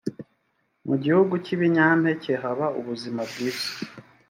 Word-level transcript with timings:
mu 0.87 0.95
gihugu 1.03 1.33
cy’ibinyampeke 1.43 2.31
haba 2.41 2.67
ubuzima 2.79 3.21
bwiza 3.29 3.67